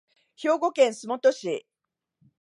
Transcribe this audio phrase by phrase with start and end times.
[0.35, 1.67] 兵庫県洲本市